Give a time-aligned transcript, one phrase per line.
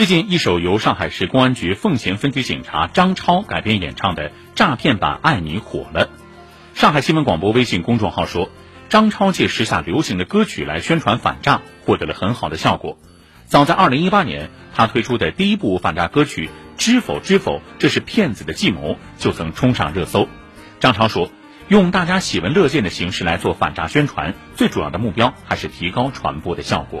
[0.00, 6.08] 最近一首由上海市公安局奉贤分局警察张超改编演唱的诈骗版爱你火了。
[6.72, 8.48] 上海新闻广播微信公众号说，
[8.88, 12.96] 张超借时下流行的歌曲来宣传反诈，获得了很好的效果。
[13.44, 16.48] 早在2018年，他推出的第一部反诈歌曲
[16.78, 20.28] 知否知否这是骗子的计谋就曾冲上热搜。
[20.80, 21.30] 张超说，
[21.68, 26.98] 用大家喜闻乐见的形式来做反诈宣传，最主要的目标还是提高传播的效果。